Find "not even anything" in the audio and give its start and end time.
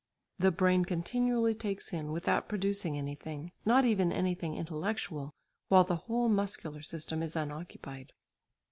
3.65-4.55